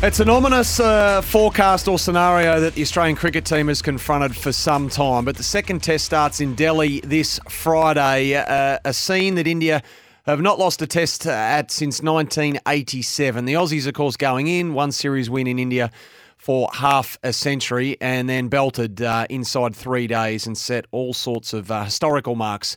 It's 0.00 0.20
an 0.20 0.30
ominous 0.30 0.78
uh, 0.78 1.22
forecast 1.22 1.88
or 1.88 1.98
scenario 1.98 2.60
that 2.60 2.76
the 2.76 2.82
Australian 2.82 3.16
cricket 3.16 3.44
team 3.44 3.66
has 3.66 3.82
confronted 3.82 4.36
for 4.36 4.52
some 4.52 4.88
time. 4.88 5.24
But 5.24 5.36
the 5.36 5.42
second 5.42 5.82
test 5.82 6.04
starts 6.04 6.40
in 6.40 6.54
Delhi 6.54 7.00
this 7.00 7.40
Friday. 7.48 8.36
Uh, 8.36 8.78
a 8.84 8.92
scene 8.92 9.34
that 9.34 9.48
India 9.48 9.82
have 10.24 10.40
not 10.40 10.56
lost 10.56 10.80
a 10.82 10.86
test 10.86 11.26
at 11.26 11.72
since 11.72 12.00
1987. 12.00 13.44
The 13.44 13.54
Aussies, 13.54 13.88
of 13.88 13.94
course, 13.94 14.16
going 14.16 14.46
in, 14.46 14.72
one 14.72 14.92
series 14.92 15.28
win 15.28 15.48
in 15.48 15.58
India 15.58 15.90
for 16.36 16.68
half 16.74 17.18
a 17.24 17.32
century 17.32 17.96
and 18.00 18.28
then 18.28 18.46
belted 18.46 19.02
uh, 19.02 19.26
inside 19.28 19.74
three 19.74 20.06
days 20.06 20.46
and 20.46 20.56
set 20.56 20.86
all 20.92 21.12
sorts 21.12 21.52
of 21.52 21.72
uh, 21.72 21.84
historical 21.86 22.36
marks 22.36 22.76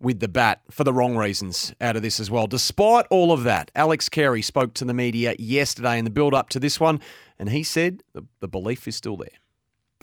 with 0.00 0.20
the 0.20 0.28
bat 0.28 0.62
for 0.70 0.84
the 0.84 0.92
wrong 0.92 1.16
reasons 1.16 1.74
out 1.80 1.94
of 1.94 2.02
this 2.02 2.18
as 2.18 2.30
well. 2.30 2.46
Despite 2.46 3.06
all 3.10 3.32
of 3.32 3.44
that, 3.44 3.70
Alex 3.74 4.08
Carey 4.08 4.42
spoke 4.42 4.74
to 4.74 4.84
the 4.84 4.94
media 4.94 5.34
yesterday 5.38 5.98
in 5.98 6.04
the 6.04 6.10
build 6.10 6.34
up 6.34 6.48
to 6.50 6.60
this 6.60 6.80
one, 6.80 7.00
and 7.38 7.50
he 7.50 7.62
said 7.62 8.02
the, 8.12 8.24
the 8.40 8.48
belief 8.48 8.88
is 8.88 8.96
still 8.96 9.16
there. 9.16 9.28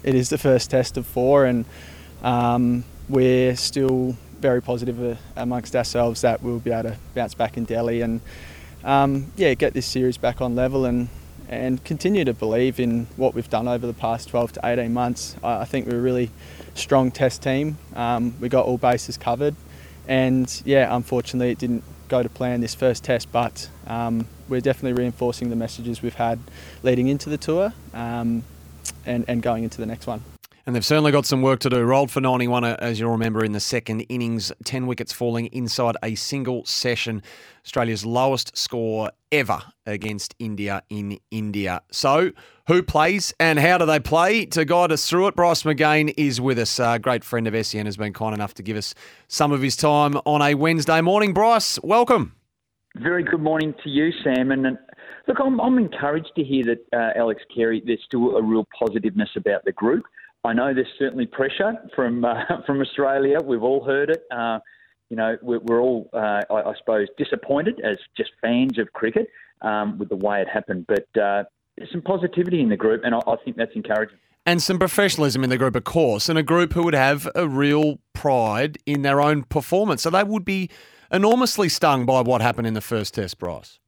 It 0.04 0.14
is 0.14 0.30
the 0.30 0.38
first 0.38 0.70
test 0.70 0.98
of 0.98 1.08
four, 1.08 1.46
and 1.46 1.66
um, 2.22 2.84
we're 3.10 3.56
still 3.56 4.16
very 4.40 4.62
positive 4.62 5.04
uh, 5.04 5.16
amongst 5.36 5.76
ourselves 5.76 6.22
that 6.22 6.44
we'll 6.44 6.60
be 6.60 6.72
able 6.72 6.92
to 6.92 6.98
bounce 7.16 7.34
back 7.34 7.58
in 7.58 7.66
Delhi 7.66 8.02
and 8.02 8.22
um, 8.84 9.32
yeah, 9.36 9.56
get 9.56 9.74
this 9.74 9.88
series 9.88 10.18
back 10.18 10.42
on 10.42 10.56
level 10.56 10.86
and 10.86 11.10
and 11.50 11.82
continue 11.86 12.26
to 12.26 12.34
believe 12.34 12.78
in 12.78 13.08
what 13.16 13.34
we've 13.34 13.50
done 13.50 13.70
over 13.70 13.88
the 13.88 13.94
past 13.94 14.28
12 14.28 14.54
to 14.54 14.60
18 14.66 14.94
months. 14.94 15.36
I, 15.42 15.62
I 15.62 15.66
think 15.66 15.88
we're 15.88 15.98
a 15.98 16.02
really 16.02 16.30
strong 16.74 17.10
test 17.10 17.42
team. 17.42 17.78
Um, 17.96 18.36
we 18.42 18.50
got 18.50 18.66
all 18.66 18.78
bases 18.78 19.18
covered, 19.18 19.56
and 20.08 20.62
yeah, 20.66 20.96
unfortunately, 20.96 21.52
it 21.52 21.58
didn't 21.58 21.84
go 22.08 22.24
to 22.24 22.30
plan 22.30 22.62
this 22.62 22.74
first 22.74 23.04
test, 23.04 23.32
but 23.32 23.70
um, 23.88 24.28
we're 24.48 24.62
definitely 24.62 24.94
reinforcing 24.94 25.50
the 25.50 25.56
messages 25.56 26.02
we've 26.02 26.16
had 26.16 26.40
leading 26.84 27.08
into 27.08 27.30
the 27.30 27.38
tour 27.38 27.74
um, 27.94 28.44
and, 29.06 29.26
and 29.28 29.42
going 29.42 29.64
into 29.64 29.78
the 29.78 29.86
next 29.86 30.08
one. 30.08 30.22
And 30.68 30.76
they've 30.76 30.86
certainly 30.86 31.14
got 31.14 31.26
some 31.26 31.42
work 31.42 31.62
to 31.62 31.70
do. 31.70 31.82
Rolled 31.82 32.12
for 32.12 32.20
91, 32.20 32.66
uh, 32.66 32.76
as 32.80 33.00
you'll 33.00 33.12
remember, 33.12 33.42
in 33.42 33.54
the 33.54 33.60
second 33.62 34.02
innings, 34.10 34.52
10 34.66 34.86
wickets 34.86 35.14
falling 35.14 35.46
inside 35.48 35.96
a 36.04 36.14
single 36.16 36.66
session. 36.66 37.24
Australia's 37.64 38.06
lowest 38.06 38.58
score 38.58 39.10
ever 39.32 39.62
against 39.86 40.36
India 40.40 40.84
in 40.90 41.20
India. 41.32 41.82
So, 41.90 42.34
who 42.68 42.84
plays 42.84 43.34
and 43.40 43.60
how 43.60 43.78
do 43.78 43.86
they 43.86 44.02
play? 44.02 44.46
To 44.48 44.66
guide 44.66 44.92
us 44.92 45.10
through 45.10 45.28
it, 45.28 45.38
Bryce 45.38 45.64
McGain 45.64 46.14
is 46.18 46.42
with 46.42 46.60
us. 46.60 46.80
A 46.80 47.00
great 47.00 47.24
friend 47.24 47.48
of 47.48 47.66
SEN 47.66 47.86
has 47.86 47.96
been 47.96 48.12
kind 48.12 48.36
enough 48.36 48.54
to 48.56 48.64
give 48.64 48.76
us 48.76 48.94
some 49.30 49.54
of 49.54 49.62
his 49.62 49.78
time 49.78 50.18
on 50.26 50.42
a 50.42 50.54
Wednesday 50.54 51.00
morning. 51.00 51.34
Bryce, 51.34 51.80
welcome. 51.82 52.36
Very 52.98 53.24
good 53.24 53.42
morning 53.42 53.74
to 53.86 53.90
you, 53.90 54.12
Sam. 54.22 54.52
And 54.52 54.78
look, 55.30 55.38
I'm, 55.42 55.62
I'm 55.62 55.78
encouraged 55.78 56.32
to 56.36 56.44
hear 56.44 56.66
that 56.66 56.86
uh, 56.92 57.18
Alex 57.18 57.42
Carey, 57.56 57.82
there's 57.86 58.04
still 58.06 58.36
a 58.36 58.44
real 58.44 58.68
positiveness 58.78 59.30
about 59.38 59.64
the 59.64 59.72
group. 59.72 60.04
I 60.48 60.54
know 60.54 60.74
there's 60.74 60.88
certainly 60.98 61.26
pressure 61.26 61.74
from 61.94 62.24
uh, 62.24 62.36
from 62.66 62.80
Australia. 62.80 63.40
We've 63.44 63.64
all 63.64 63.84
heard 63.84 64.10
it. 64.10 64.24
Uh, 64.32 64.60
you 65.10 65.18
know, 65.18 65.38
we're, 65.42 65.60
we're 65.60 65.82
all, 65.82 66.10
uh, 66.14 66.42
I, 66.50 66.70
I, 66.70 66.74
suppose, 66.80 67.08
disappointed 67.18 67.80
as 67.82 67.98
just 68.16 68.32
fans 68.42 68.78
of 68.78 68.92
cricket 68.94 69.28
um, 69.62 69.98
with 69.98 70.10
the 70.10 70.16
way 70.16 70.42
it 70.42 70.50
happened. 70.50 70.86
But 70.88 71.22
uh, 71.22 71.44
there's 71.78 71.92
some 71.92 72.02
positivity 72.02 72.62
in 72.62 72.70
the 72.70 72.78
group, 72.78 73.02
and 73.04 73.16
I, 73.16 73.20
I 73.20 73.36
think 73.44 73.58
that's 73.58 73.72
encouraging. 73.76 74.18
And 74.46 74.62
some 74.62 74.80
professionalism 74.80 75.44
in 75.44 75.50
the 75.50 75.58
group, 75.58 75.76
of 75.76 75.84
course, 75.84 76.30
and 76.30 76.40
a 76.40 76.44
group 76.44 76.74
who 76.74 76.84
would 76.84 76.94
have 76.94 77.28
a 77.36 77.48
real 77.48 78.00
pride 78.14 78.78
in 78.86 79.02
their 79.02 79.20
own 79.20 79.44
performance. 79.44 80.02
So 80.02 80.10
they 80.10 80.24
would 80.24 80.46
be 80.46 80.70
enormously 81.12 81.68
stung 81.68 82.06
by 82.06 82.22
what 82.22 82.42
happened 82.42 82.68
in 82.68 82.74
the 82.74 82.82
first 82.82 83.14
test, 83.14 83.38
Bryce. 83.38 83.80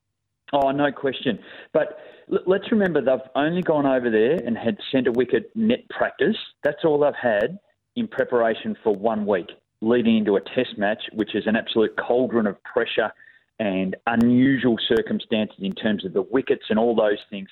Oh, 0.51 0.71
no 0.71 0.91
question. 0.91 1.39
But 1.73 1.99
let's 2.45 2.71
remember 2.71 3.01
they've 3.01 3.19
only 3.35 3.61
gone 3.61 3.85
over 3.85 4.09
there 4.09 4.35
and 4.35 4.57
had 4.57 4.77
centre 4.91 5.11
wicket 5.11 5.51
net 5.55 5.87
practice. 5.89 6.35
That's 6.63 6.83
all 6.83 6.99
they've 6.99 7.13
had 7.21 7.59
in 7.95 8.07
preparation 8.07 8.75
for 8.83 8.95
one 8.95 9.25
week, 9.25 9.47
leading 9.81 10.17
into 10.17 10.35
a 10.35 10.41
test 10.41 10.77
match, 10.77 11.01
which 11.13 11.35
is 11.35 11.43
an 11.47 11.55
absolute 11.55 11.91
cauldron 11.97 12.47
of 12.47 12.61
pressure 12.63 13.11
and 13.59 13.95
unusual 14.07 14.77
circumstances 14.87 15.57
in 15.59 15.73
terms 15.73 16.05
of 16.05 16.13
the 16.13 16.21
wickets 16.21 16.63
and 16.69 16.79
all 16.79 16.95
those 16.95 17.17
things. 17.29 17.49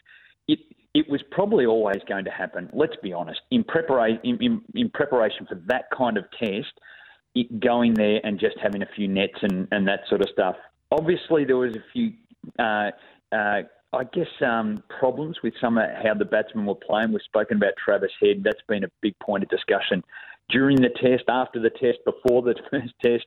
It, 0.48 0.60
it 0.94 1.10
was 1.10 1.22
probably 1.32 1.66
always 1.66 2.02
going 2.08 2.26
to 2.26 2.32
happen. 2.32 2.70
Let's 2.72 2.96
be 3.04 3.12
honest. 3.14 3.42
In, 3.52 3.64
prepara- 3.64 4.20
in, 4.24 4.38
in, 4.42 4.62
in 4.74 4.90
preparation 4.90 5.46
for 5.48 5.56
that 5.68 5.86
kind 5.96 6.18
of 6.18 6.26
test, 6.40 6.72
it, 7.36 7.60
going 7.60 7.94
there 7.94 8.22
and 8.24 8.40
just 8.40 8.58
having 8.62 8.82
a 8.82 8.88
few 8.96 9.08
nets 9.08 9.38
and, 9.42 9.68
and 9.72 9.88
that 9.88 10.02
sort 10.08 10.22
of 10.22 10.30
stuff. 10.32 10.56
Obviously, 10.92 11.44
there 11.44 11.58
was 11.58 11.76
a 11.76 11.84
few 11.92 12.14
uh, 12.58 12.92
uh, 13.36 13.64
I 13.94 14.04
guess 14.04 14.28
um, 14.46 14.84
problems 15.00 15.38
with 15.44 15.54
some 15.62 15.78
of 15.78 15.86
how 16.04 16.14
the 16.14 16.26
batsmen 16.26 16.66
were 16.66 16.76
playing. 16.76 17.12
We've 17.12 17.22
spoken 17.22 17.58
about 17.58 17.74
Travis 17.84 18.12
Head. 18.22 18.44
That's 18.44 18.62
been 18.68 18.84
a 18.84 18.90
big 19.02 19.18
point 19.20 19.44
of 19.44 19.50
discussion 19.50 20.04
during 20.50 20.78
the 20.78 20.90
test, 20.90 21.24
after 21.28 21.60
the 21.60 21.70
test, 21.70 22.00
before 22.06 22.42
the 22.42 22.56
first 22.72 22.94
test, 23.04 23.26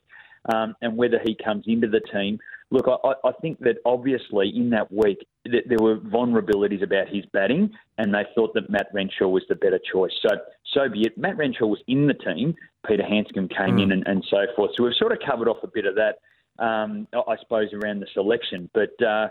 um, 0.53 0.75
and 0.81 0.97
whether 0.97 1.20
he 1.25 1.37
comes 1.43 1.65
into 1.66 1.88
the 1.88 2.00
team. 2.12 2.38
Look, 2.70 2.87
I, 2.88 3.12
I 3.25 3.32
think 3.43 3.59
that 3.60 3.76
obviously 3.84 4.53
in 4.54 4.70
that 4.70 4.93
week 4.93 5.26
that 5.47 5.65
there 5.69 5.78
were 5.81 5.97
vulnerabilities 5.97 6.82
about 6.82 7.09
his 7.09 7.25
batting, 7.32 7.70
and 7.99 8.15
they 8.15 8.25
thought 8.34 8.54
that 8.54 8.70
Matt 8.70 8.87
Renshaw 8.93 9.28
was 9.28 9.43
the 9.49 9.56
better 9.56 9.81
choice. 9.93 10.12
So, 10.22 10.37
so 10.72 10.88
be 10.88 11.03
it. 11.03 11.19
Matt 11.19 11.37
Renshaw 11.37 11.66
was 11.66 11.81
in 11.88 12.06
the 12.06 12.15
team. 12.15 12.54
Peter 12.87 13.03
Handscomb 13.03 13.49
came 13.49 13.76
mm. 13.76 13.82
in, 13.82 13.93
and, 13.93 14.06
and, 14.06 14.25
so 14.31 14.47
forth. 14.54 14.70
So 14.76 14.84
we've 14.84 14.94
sort 14.94 15.12
of 15.12 15.19
covered 15.26 15.49
off 15.49 15.59
a 15.65 15.69
bit 15.69 15.84
of 15.84 15.97
that, 15.97 16.20
um, 16.65 17.09
I 17.12 17.37
suppose, 17.41 17.69
around 17.72 18.00
the 18.00 18.06
selection. 18.15 18.70
But 18.72 19.03
uh, 19.03 19.28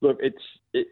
look, 0.00 0.18
it's 0.20 0.42
it, 0.72 0.86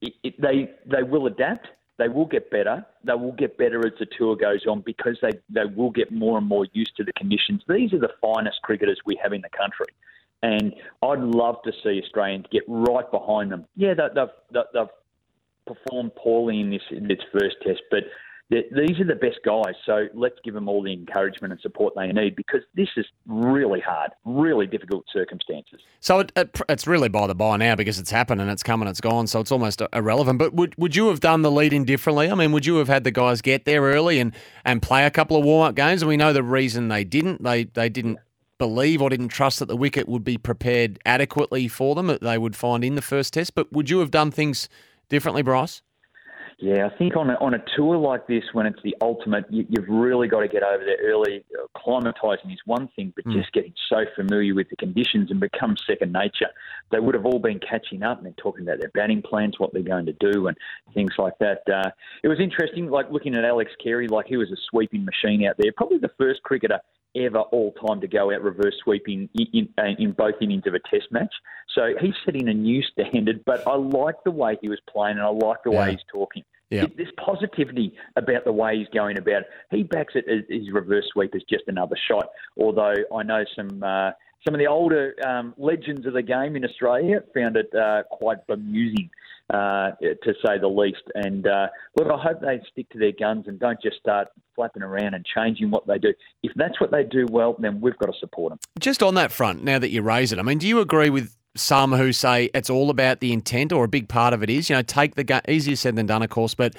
it, 0.00 0.12
it, 0.22 0.40
they 0.40 0.70
they 0.86 1.02
will 1.02 1.26
adapt. 1.26 1.68
They 1.98 2.08
will 2.08 2.26
get 2.26 2.50
better. 2.50 2.84
They 3.04 3.14
will 3.14 3.32
get 3.32 3.56
better 3.56 3.86
as 3.86 3.94
the 3.98 4.06
tour 4.18 4.36
goes 4.36 4.66
on 4.66 4.82
because 4.82 5.16
they, 5.22 5.30
they 5.48 5.64
will 5.64 5.90
get 5.90 6.12
more 6.12 6.36
and 6.36 6.46
more 6.46 6.66
used 6.74 6.94
to 6.96 7.04
the 7.04 7.12
conditions. 7.14 7.62
These 7.68 7.94
are 7.94 7.98
the 7.98 8.12
finest 8.20 8.60
cricketers 8.62 9.00
we 9.06 9.18
have 9.22 9.32
in 9.32 9.40
the 9.40 9.48
country. 9.48 9.86
And 10.42 10.74
I'd 11.02 11.20
love 11.20 11.56
to 11.64 11.72
see 11.82 12.02
Australians 12.04 12.44
get 12.52 12.64
right 12.68 13.10
behind 13.10 13.50
them. 13.50 13.64
Yeah, 13.76 13.94
they, 13.94 14.08
they've, 14.14 14.62
they've 14.74 14.86
performed 15.66 16.14
poorly 16.16 16.60
in 16.60 16.68
this, 16.70 16.82
in 16.90 17.08
this 17.08 17.20
first 17.32 17.56
test, 17.62 17.80
but 17.90 18.04
these 18.48 19.00
are 19.00 19.04
the 19.04 19.16
best 19.20 19.38
guys. 19.44 19.74
So 19.84 20.06
let's 20.14 20.36
give 20.44 20.54
them 20.54 20.68
all 20.68 20.82
the 20.82 20.92
encouragement 20.92 21.52
and 21.52 21.60
support 21.60 21.94
they 21.96 22.06
need 22.12 22.36
because 22.36 22.60
this 22.74 22.88
is 22.96 23.04
really 23.26 23.80
hard, 23.80 24.12
really 24.24 24.66
difficult 24.66 25.04
circumstances. 25.12 25.80
So 26.00 26.20
it, 26.20 26.32
it, 26.36 26.60
it's 26.68 26.86
really 26.86 27.08
by 27.08 27.26
the 27.26 27.34
by 27.34 27.56
now 27.56 27.74
because 27.74 27.98
it's 27.98 28.10
happened 28.10 28.40
and 28.40 28.48
it's 28.50 28.62
come 28.62 28.82
and 28.82 28.88
it's 28.88 29.00
gone. 29.00 29.26
So 29.26 29.40
it's 29.40 29.50
almost 29.50 29.82
irrelevant. 29.92 30.38
But 30.38 30.54
would 30.54 30.74
would 30.78 30.94
you 30.94 31.08
have 31.08 31.18
done 31.18 31.42
the 31.42 31.50
lead 31.50 31.72
in 31.72 31.84
differently? 31.84 32.30
I 32.30 32.34
mean, 32.34 32.52
would 32.52 32.66
you 32.66 32.76
have 32.76 32.88
had 32.88 33.02
the 33.02 33.10
guys 33.10 33.42
get 33.42 33.64
there 33.64 33.82
early 33.82 34.20
and, 34.20 34.32
and 34.64 34.80
play 34.80 35.04
a 35.04 35.10
couple 35.10 35.36
of 35.36 35.44
warm 35.44 35.66
up 35.68 35.74
games? 35.74 36.02
And 36.02 36.08
we 36.08 36.16
know 36.16 36.32
the 36.32 36.44
reason 36.44 36.88
they 36.88 37.04
didn't. 37.04 37.42
They 37.42 37.64
they 37.64 37.88
didn't 37.88 38.18
believe 38.58 39.02
or 39.02 39.10
didn't 39.10 39.28
trust 39.28 39.58
that 39.58 39.66
the 39.66 39.76
wicket 39.76 40.08
would 40.08 40.24
be 40.24 40.38
prepared 40.38 40.98
adequately 41.04 41.68
for 41.68 41.94
them 41.94 42.06
that 42.06 42.22
they 42.22 42.38
would 42.38 42.56
find 42.56 42.84
in 42.84 42.94
the 42.94 43.02
first 43.02 43.34
test. 43.34 43.54
But 43.54 43.72
would 43.72 43.90
you 43.90 43.98
have 43.98 44.10
done 44.10 44.30
things 44.30 44.68
differently, 45.08 45.42
Bryce? 45.42 45.82
Yeah, 46.58 46.86
I 46.86 46.96
think 46.96 47.16
on 47.16 47.28
a, 47.28 47.34
on 47.34 47.52
a 47.52 47.62
tour 47.76 47.98
like 47.98 48.26
this, 48.26 48.42
when 48.54 48.64
it's 48.64 48.80
the 48.82 48.96
ultimate, 49.02 49.44
you, 49.50 49.66
have 49.76 49.88
really 49.88 50.26
got 50.26 50.40
to 50.40 50.48
get 50.48 50.62
over 50.62 50.82
there 50.82 50.96
early. 51.04 51.44
Climatising 51.76 52.50
is 52.50 52.58
one 52.64 52.88
thing, 52.96 53.12
but 53.14 53.26
mm. 53.26 53.34
just 53.34 53.52
getting 53.52 53.74
so 53.90 54.06
familiar 54.14 54.54
with 54.54 54.70
the 54.70 54.76
conditions 54.76 55.30
and 55.30 55.38
become 55.38 55.76
second 55.86 56.12
nature. 56.12 56.48
They 56.90 56.98
would 56.98 57.14
have 57.14 57.26
all 57.26 57.38
been 57.38 57.60
catching 57.60 58.02
up 58.02 58.24
and 58.24 58.34
talking 58.38 58.62
about 58.66 58.80
their 58.80 58.90
batting 58.94 59.20
plans, 59.20 59.56
what 59.58 59.74
they're 59.74 59.82
going 59.82 60.06
to 60.06 60.14
do, 60.14 60.46
and 60.46 60.56
things 60.94 61.12
like 61.18 61.34
that. 61.40 61.60
Uh, 61.70 61.90
it 62.22 62.28
was 62.28 62.40
interesting, 62.40 62.88
like 62.88 63.10
looking 63.10 63.34
at 63.34 63.44
Alex 63.44 63.70
Carey, 63.82 64.08
like 64.08 64.24
he 64.24 64.38
was 64.38 64.50
a 64.50 64.56
sweeping 64.70 65.04
machine 65.04 65.44
out 65.44 65.56
there. 65.58 65.72
Probably 65.76 65.98
the 65.98 66.12
first 66.16 66.42
cricketer 66.42 66.80
ever 67.24 67.40
all 67.40 67.72
time 67.86 68.00
to 68.00 68.08
go 68.08 68.32
out 68.32 68.42
reverse 68.42 68.74
sweeping 68.82 69.28
in, 69.34 69.46
in, 69.52 69.68
uh, 69.78 69.94
in, 69.98 70.12
both 70.12 70.34
innings 70.40 70.64
of 70.66 70.74
a 70.74 70.80
test 70.90 71.10
match. 71.10 71.32
So 71.74 71.94
he's 72.00 72.14
setting 72.24 72.48
a 72.48 72.54
new 72.54 72.82
standard, 72.82 73.44
but 73.44 73.66
I 73.66 73.74
like 73.76 74.16
the 74.24 74.30
way 74.30 74.56
he 74.60 74.68
was 74.68 74.80
playing 74.90 75.18
and 75.18 75.26
I 75.26 75.30
like 75.30 75.62
the 75.64 75.72
yeah. 75.72 75.80
way 75.80 75.90
he's 75.92 76.04
talking. 76.10 76.44
Yeah. 76.70 76.86
There's 76.96 77.12
positivity 77.24 77.94
about 78.16 78.44
the 78.44 78.52
way 78.52 78.78
he's 78.78 78.88
going 78.92 79.18
about 79.18 79.42
it. 79.42 79.46
He 79.70 79.84
backs 79.84 80.14
it 80.16 80.24
as 80.28 80.44
his 80.48 80.72
reverse 80.72 81.04
sweep 81.12 81.34
as 81.34 81.42
just 81.48 81.64
another 81.68 81.96
shot, 82.08 82.28
although 82.60 82.94
I 83.14 83.22
know 83.22 83.44
some. 83.54 83.82
Uh, 83.82 84.10
some 84.46 84.54
of 84.54 84.60
the 84.60 84.66
older 84.68 85.14
um, 85.26 85.54
legends 85.58 86.06
of 86.06 86.12
the 86.12 86.22
game 86.22 86.54
in 86.54 86.64
Australia 86.64 87.20
found 87.34 87.56
it 87.56 87.74
uh, 87.74 88.04
quite 88.08 88.46
bemusing 88.46 89.10
uh, 89.52 89.92
to 90.00 90.34
say 90.44 90.58
the 90.60 90.68
least. 90.68 91.02
And 91.14 91.46
uh, 91.46 91.68
look, 91.96 92.08
I 92.08 92.20
hope 92.20 92.40
they 92.40 92.60
stick 92.70 92.88
to 92.90 92.98
their 92.98 93.12
guns 93.12 93.46
and 93.46 93.58
don't 93.58 93.80
just 93.80 93.98
start 93.98 94.28
flapping 94.54 94.82
around 94.82 95.14
and 95.14 95.24
changing 95.24 95.70
what 95.70 95.86
they 95.86 95.98
do. 95.98 96.12
If 96.42 96.52
that's 96.56 96.80
what 96.80 96.90
they 96.90 97.04
do 97.04 97.26
well, 97.30 97.56
then 97.58 97.80
we've 97.80 97.96
got 97.98 98.06
to 98.06 98.18
support 98.18 98.50
them. 98.50 98.58
Just 98.80 99.02
on 99.02 99.14
that 99.14 99.32
front, 99.32 99.62
now 99.62 99.78
that 99.78 99.90
you 99.90 100.02
raise 100.02 100.32
it, 100.32 100.38
I 100.38 100.42
mean, 100.42 100.58
do 100.58 100.66
you 100.66 100.80
agree 100.80 101.10
with 101.10 101.36
some 101.58 101.92
who 101.92 102.12
say 102.12 102.50
it's 102.54 102.70
all 102.70 102.90
about 102.90 103.20
the 103.20 103.32
intent, 103.32 103.72
or 103.72 103.84
a 103.84 103.88
big 103.88 104.08
part 104.08 104.34
of 104.34 104.42
it 104.42 104.50
is, 104.50 104.68
you 104.70 104.76
know, 104.76 104.82
take 104.82 105.14
the 105.14 105.24
game. 105.24 105.40
Easier 105.48 105.76
said 105.76 105.96
than 105.96 106.06
done, 106.06 106.22
of 106.22 106.30
course, 106.30 106.54
but 106.54 106.74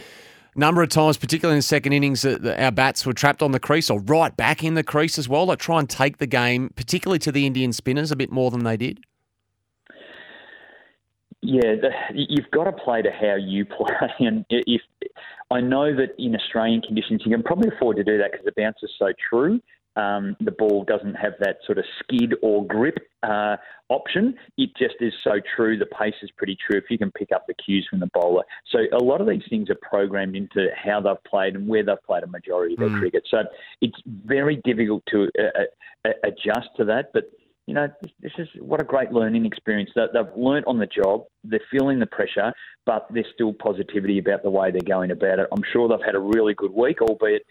number 0.56 0.81
of 0.81 0.90
times, 0.90 1.18
particularly 1.18 1.56
in 1.56 1.60
the 1.60 1.64
second 1.64 1.94
innings, 1.94 2.25
our 2.25 2.72
bats 2.72 3.06
were 3.06 3.14
trapped 3.14 3.42
on 3.42 3.52
the 3.52 3.60
crease 3.60 3.90
or 3.90 4.00
right 4.02 4.36
back 4.36 4.64
in 4.64 4.74
the 4.74 4.84
crease 4.84 5.18
as 5.18 5.30
well. 5.30 5.46
Like 5.46 5.60
try 5.60 5.80
and 5.80 5.90
take 5.90 6.18
the 6.18 6.28
game, 6.28 6.72
particularly 6.75 7.19
to 7.19 7.31
the 7.31 7.46
Indian 7.46 7.74
spinners, 7.74 8.12
a 8.12 8.16
bit 8.16 8.31
more 8.31 8.52
than 8.52 8.64
they 8.64 8.78
did. 8.78 9.00
Yeah, 11.42 11.75
the, 11.81 11.89
you've 12.13 12.50
got 12.51 12.66
to 12.66 12.72
play 12.72 13.01
to 13.01 13.12
how 13.12 13.36
you 13.36 13.66
play, 13.78 14.10
and 14.19 14.45
if 14.50 14.81
I 15.51 15.62
know 15.62 15.95
that 15.95 16.16
in 16.18 16.36
Australian 16.36 16.81
conditions 16.81 17.22
you 17.25 17.31
can 17.31 17.44
probably 17.44 17.69
afford 17.75 17.98
to 17.98 18.04
do 18.04 18.18
that 18.18 18.31
because 18.31 18.45
the 18.45 18.54
bounce 18.56 18.78
is 18.81 18.92
so 18.98 19.13
true 19.30 19.62
um, 19.98 20.38
the 20.39 20.51
ball 20.51 20.84
doesn't 20.84 21.16
have 21.16 21.34
that 21.39 21.57
sort 21.66 21.80
of 21.80 21.86
skid 22.00 22.36
or 22.44 22.66
grip 22.68 23.00
uh, 23.24 23.57
option. 23.89 24.36
It 24.57 24.69
just 24.78 24.95
is 25.00 25.13
so 25.24 25.42
true. 25.56 25.78
The 25.78 25.88
pace 25.88 26.13
is 26.22 26.30
pretty 26.38 26.56
true 26.56 26.78
if 26.78 26.86
you 26.89 27.00
can 27.00 27.12
pick 27.12 27.31
up 27.31 27.45
the 27.48 27.56
cues 27.56 27.88
from 27.90 28.00
the 28.00 28.10
bowler. 28.13 28.44
So 28.72 28.80
a 28.94 29.04
lot 29.04 29.22
of 29.22 29.28
these 29.28 29.42
things 29.50 29.72
are 29.72 29.78
programmed 29.81 30.36
into 30.36 30.68
how 30.75 31.01
they've 31.01 31.24
played 31.24 31.56
and 31.56 31.68
where 31.68 31.83
they've 31.83 32.01
played 32.06 32.24
a 32.24 32.28
majority 32.28 32.75
of 32.75 32.80
their 32.80 32.90
mm. 32.90 33.00
cricket. 33.00 33.24
So 33.30 33.40
it's 33.81 33.98
very 34.06 34.57
difficult 34.63 35.04
to 35.07 35.30
uh, 35.40 35.63
uh, 36.06 36.12
adjust 36.24 36.69
to 36.78 36.86
that. 36.86 37.12
But 37.12 37.31
you 37.68 37.74
know, 37.74 37.90
this 38.22 38.31
is 38.38 38.48
what 38.60 38.81
a 38.81 38.86
great 38.86 39.12
learning 39.12 39.46
experience. 39.46 39.92
They've 39.94 40.25
learnt 40.38 40.66
on 40.68 40.80
the 40.80 40.88
job, 40.88 41.25
they're 41.44 41.60
feeling 41.69 42.00
the 42.00 42.06
pressure, 42.06 42.54
but 42.86 43.06
there's 43.12 43.28
still 43.34 43.54
positivity 43.54 44.19
about 44.19 44.42
the 44.42 44.50
way 44.50 44.72
they're 44.72 44.80
going 44.81 45.12
about 45.12 45.40
it. 45.40 45.48
I'm 45.52 45.64
sure 45.74 45.90
they've 45.90 46.06
had 46.06 46.16
a 46.16 46.19
really 46.19 46.54
good 46.54 46.72
week, 46.72 47.02
albeit 47.02 47.46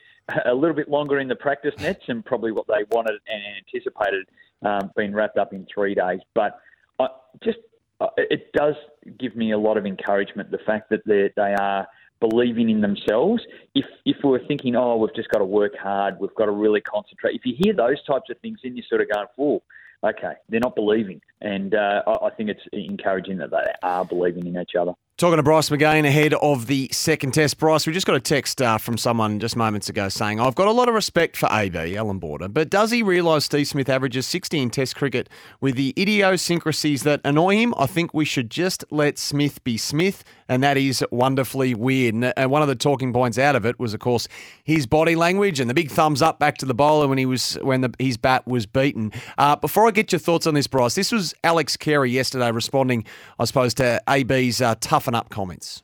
a 0.47 0.55
little 0.55 0.75
bit 0.75 0.89
longer 0.89 1.21
in 1.21 1.29
the 1.29 1.37
practice 1.37 1.75
nets 1.79 2.05
and 2.09 2.25
probably 2.25 2.51
what 2.51 2.67
they 2.67 2.85
wanted 2.91 3.21
and 3.29 3.43
anticipated 3.59 4.27
um, 4.63 4.91
being 4.97 5.13
wrapped 5.13 5.37
up 5.37 5.53
in 5.53 5.67
three 5.73 5.95
days. 5.95 6.21
But 6.35 6.59
I 6.99 7.09
just 7.45 7.59
uh, 8.01 8.09
it 8.17 8.53
does 8.55 8.75
give 9.19 9.37
me 9.37 9.53
a 9.53 9.59
lot 9.59 9.77
of 9.77 9.85
encouragement 9.85 10.51
the 10.51 10.59
fact 10.59 10.89
that 10.91 11.01
they 11.05 11.31
they 11.37 11.55
are 11.61 11.87
believing 12.21 12.71
in 12.71 12.81
themselves. 12.81 13.43
If 13.75 13.85
if 14.07 14.17
we 14.25 14.35
are 14.37 14.47
thinking, 14.47 14.77
oh, 14.77 14.97
we've 14.97 15.15
just 15.15 15.29
got 15.29 15.39
to 15.39 15.45
work 15.45 15.77
hard, 15.77 16.19
we've 16.19 16.35
got 16.35 16.47
to 16.47 16.53
really 16.53 16.81
concentrate. 16.81 17.35
If 17.35 17.45
you 17.45 17.55
hear 17.59 17.75
those 17.75 18.03
types 18.05 18.31
of 18.31 18.39
things, 18.39 18.61
then 18.63 18.77
you're 18.77 18.87
sort 18.89 19.03
of 19.03 19.11
going, 19.11 19.27
"Oh, 19.39 19.63
okay, 20.07 20.35
they're 20.49 20.61
not 20.61 20.77
believing. 20.77 21.21
And 21.41 21.75
uh, 21.75 22.03
I 22.07 22.31
think 22.31 22.51
it's 22.51 22.63
encouraging 22.73 23.39
that 23.39 23.51
they 23.51 23.73
are 23.83 24.05
believing 24.05 24.47
in 24.47 24.59
each 24.59 24.75
other. 24.79 24.93
Talking 25.19 25.39
to 25.39 25.43
Bryce 25.43 25.71
McGain 25.71 26.07
ahead 26.07 26.35
of 26.35 26.67
the 26.67 26.91
second 26.93 27.33
test. 27.33 27.57
Bryce, 27.57 27.87
we 27.87 27.95
just 27.95 28.07
got 28.07 28.17
a 28.17 28.21
text 28.21 28.61
uh, 28.61 28.77
from 28.77 28.99
someone 28.99 29.41
just 29.41 29.57
moments 29.57 29.89
ago 29.89 30.11
saying, 30.11 30.39
I've 30.41 30.55
got 30.55 30.69
a 30.69 30.73
lot 30.73 30.91
of 30.91 30.95
respect 30.95 31.39
for 31.39 31.49
AB, 31.51 31.97
Allan 31.97 32.19
Border, 32.19 32.49
but 32.49 32.69
does 32.69 32.91
he 32.91 33.03
realise 33.03 33.47
Steve 33.47 33.67
Smith 33.67 33.89
averages 33.89 34.27
60 34.27 34.61
in 34.61 34.69
test 34.69 34.95
cricket 34.95 35.31
with 35.59 35.77
the 35.77 35.95
idiosyncrasies 35.97 37.03
that 37.05 37.23
annoy 37.25 37.57
him? 37.57 37.73
I 37.79 37.87
think 37.87 38.13
we 38.13 38.27
should 38.27 38.51
just 38.51 38.85
let 38.91 39.17
Smith 39.17 39.65
be 39.65 39.79
Smith, 39.79 40.23
and 40.51 40.63
that 40.63 40.77
is 40.77 41.03
wonderfully 41.11 41.75
weird. 41.75 42.15
And 42.37 42.51
one 42.51 42.61
of 42.61 42.69
the 42.69 42.75
talking 42.75 43.15
points 43.15 43.39
out 43.39 43.57
of 43.57 43.65
it 43.65 43.81
was, 43.81 43.95
of 43.95 44.01
course, 44.01 44.29
his 44.65 44.87
body 44.87 45.17
language 45.17 45.61
and 45.61 45.71
the 45.71 45.75
big 45.75 45.91
thumbs 45.91 46.21
up 46.21 46.39
back 46.39 46.59
to 46.59 46.67
the 46.67 46.75
bowler 46.75 47.09
when 47.09 47.17
he 47.17 47.25
was 47.25 47.55
when 47.63 47.81
the, 47.81 47.95
his 47.99 48.19
bat 48.19 48.47
was 48.47 48.67
beaten. 48.67 49.13
Uh, 49.39 49.57
before 49.57 49.89
I 49.89 49.93
get 49.93 50.13
your 50.13 50.19
thoughts 50.19 50.47
on 50.47 50.53
this, 50.53 50.67
Bryce, 50.67 50.95
this 50.95 51.11
was 51.11 51.26
Alex 51.45 51.77
Carey 51.77 52.11
yesterday 52.11 52.51
responding, 52.51 53.05
I 53.39 53.45
suppose, 53.45 53.75
to 53.75 54.01
AB's 54.09 54.61
uh, 54.61 54.75
toughen 54.81 55.15
up 55.15 55.29
comments. 55.29 55.83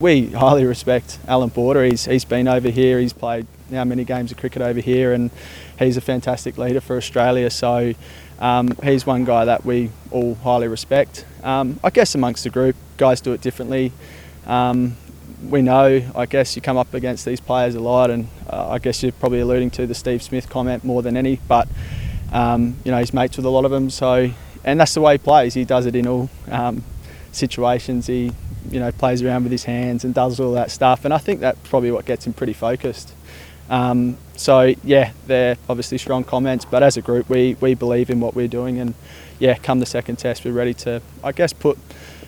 We 0.00 0.26
highly 0.28 0.64
respect 0.64 1.18
Allan 1.26 1.48
Border. 1.48 1.84
He's, 1.84 2.04
he's 2.04 2.24
been 2.24 2.46
over 2.46 2.70
here, 2.70 3.00
he's 3.00 3.12
played 3.12 3.48
now 3.68 3.84
many 3.84 4.04
games 4.04 4.30
of 4.30 4.38
cricket 4.38 4.62
over 4.62 4.80
here, 4.80 5.12
and 5.12 5.30
he's 5.78 5.96
a 5.96 6.00
fantastic 6.00 6.56
leader 6.56 6.80
for 6.80 6.96
Australia. 6.96 7.50
So 7.50 7.94
um, 8.38 8.76
he's 8.82 9.04
one 9.04 9.24
guy 9.24 9.44
that 9.44 9.64
we 9.64 9.90
all 10.12 10.36
highly 10.36 10.68
respect. 10.68 11.24
Um, 11.42 11.80
I 11.82 11.90
guess 11.90 12.14
amongst 12.14 12.44
the 12.44 12.50
group, 12.50 12.76
guys 12.96 13.20
do 13.20 13.32
it 13.32 13.40
differently. 13.40 13.92
Um, 14.46 14.96
we 15.42 15.62
know, 15.62 16.02
I 16.14 16.26
guess, 16.26 16.56
you 16.56 16.62
come 16.62 16.76
up 16.76 16.94
against 16.94 17.24
these 17.24 17.40
players 17.40 17.74
a 17.74 17.80
lot, 17.80 18.10
and 18.10 18.28
uh, 18.48 18.68
I 18.68 18.78
guess 18.78 19.02
you're 19.02 19.12
probably 19.12 19.40
alluding 19.40 19.70
to 19.72 19.86
the 19.86 19.94
Steve 19.94 20.22
Smith 20.22 20.48
comment 20.48 20.84
more 20.84 21.02
than 21.02 21.16
any, 21.16 21.40
but 21.48 21.68
um, 22.32 22.76
you 22.84 22.90
know, 22.90 22.98
he's 22.98 23.14
mates 23.14 23.36
with 23.36 23.46
a 23.46 23.50
lot 23.50 23.64
of 23.64 23.70
them, 23.70 23.90
so 23.90 24.30
and 24.64 24.80
that's 24.80 24.94
the 24.94 25.00
way 25.00 25.14
he 25.14 25.18
plays. 25.18 25.54
He 25.54 25.64
does 25.64 25.86
it 25.86 25.94
in 25.94 26.06
all 26.06 26.30
um, 26.50 26.84
situations. 27.32 28.06
He, 28.06 28.32
you 28.70 28.80
know, 28.80 28.92
plays 28.92 29.22
around 29.22 29.44
with 29.44 29.52
his 29.52 29.64
hands 29.64 30.04
and 30.04 30.14
does 30.14 30.40
all 30.40 30.52
that 30.52 30.70
stuff. 30.70 31.04
And 31.04 31.14
I 31.14 31.18
think 31.18 31.40
that's 31.40 31.58
probably 31.68 31.90
what 31.90 32.04
gets 32.04 32.26
him 32.26 32.32
pretty 32.32 32.52
focused. 32.52 33.14
Um, 33.70 34.16
so 34.34 34.74
yeah, 34.82 35.12
they're 35.26 35.56
obviously 35.68 35.98
strong 35.98 36.24
comments, 36.24 36.64
but 36.64 36.82
as 36.82 36.96
a 36.96 37.02
group, 37.02 37.28
we 37.28 37.56
we 37.60 37.74
believe 37.74 38.08
in 38.08 38.20
what 38.20 38.34
we're 38.34 38.48
doing, 38.48 38.78
and 38.78 38.94
yeah, 39.38 39.54
come 39.56 39.80
the 39.80 39.86
second 39.86 40.16
test, 40.16 40.44
we're 40.44 40.52
ready 40.52 40.74
to, 40.74 41.02
I 41.22 41.32
guess, 41.32 41.52
put 41.52 41.78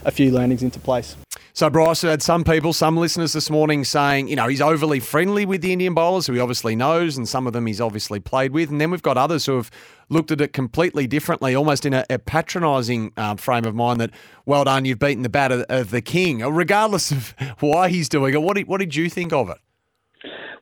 a 0.05 0.11
few 0.11 0.31
learnings 0.31 0.62
into 0.62 0.79
place. 0.79 1.17
So 1.52 1.69
Bryce 1.69 2.02
had 2.02 2.23
some 2.23 2.44
people, 2.44 2.73
some 2.73 2.97
listeners 2.97 3.32
this 3.32 3.50
morning 3.50 3.85
saying, 3.85 4.29
you 4.29 4.37
know, 4.37 4.47
he's 4.47 4.61
overly 4.61 5.00
friendly 5.00 5.44
with 5.44 5.62
the 5.62 5.73
Indian 5.73 5.94
bowlers, 5.94 6.26
who 6.26 6.35
he 6.35 6.41
obviously 6.41 6.76
knows, 6.76 7.17
and 7.17 7.29
some 7.29 7.47
of 7.47 7.52
them 7.52 7.67
he's 7.67 7.81
obviously 7.81 8.20
played 8.20 8.52
with. 8.52 8.70
And 8.70 8.81
then 8.81 8.91
we've 8.91 9.02
got 9.02 9.17
others 9.17 9.47
who 9.47 9.56
have 9.56 9.70
looked 10.08 10.31
at 10.31 10.41
it 10.41 10.52
completely 10.52 11.06
differently, 11.06 11.55
almost 11.55 11.85
in 11.85 11.93
a, 11.93 12.05
a 12.08 12.19
patronising 12.19 13.12
um, 13.17 13.37
frame 13.37 13.64
of 13.64 13.75
mind 13.75 14.00
that, 14.00 14.11
well 14.47 14.64
done, 14.64 14.85
you've 14.85 15.00
beaten 15.00 15.23
the 15.23 15.29
bat 15.29 15.50
of, 15.50 15.62
of, 15.69 15.91
the 15.91 16.00
king. 16.00 16.38
Regardless 16.38 17.11
of 17.11 17.35
why 17.61 17.88
he's 17.88 18.08
doing 18.08 18.32
it, 18.32 18.43
what 18.43 18.56
did, 18.56 18.69
what 18.69 18.79
did 18.79 18.94
you 18.94 19.11
think 19.11 19.32
of 19.32 19.50
it? 19.50 19.58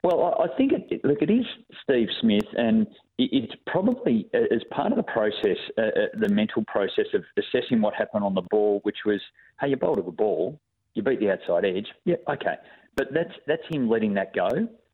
Well, 0.03 0.41
I 0.41 0.57
think 0.57 0.73
it, 0.73 1.05
look, 1.05 1.21
it 1.21 1.31
is 1.31 1.45
Steve 1.83 2.09
Smith, 2.21 2.47
and 2.57 2.87
it's 3.19 3.53
probably 3.67 4.29
as 4.33 4.63
part 4.71 4.93
of 4.93 4.97
the 4.97 5.03
process, 5.03 5.59
uh, 5.77 5.83
uh, 5.83 5.91
the 6.19 6.29
mental 6.29 6.65
process 6.67 7.07
of 7.15 7.25
assessing 7.37 7.81
what 7.81 7.95
happened 7.95 8.23
on 8.23 8.35
the 8.35 8.43
ball, 8.51 8.81
which 8.85 8.99
was, 9.05 9.21
hey, 9.61 9.69
you 9.69 9.77
bowled 9.77 9.99
a 9.99 10.03
ball, 10.03 10.59
you 10.99 11.03
beat 11.03 11.21
the 11.21 11.31
outside 11.31 11.65
edge. 11.65 11.87
Yeah, 12.05 12.17
okay. 12.29 12.57
But 12.97 13.09
that's 13.15 13.33
that's 13.47 13.63
him 13.71 13.89
letting 13.89 14.15
that 14.15 14.35
go. 14.35 14.49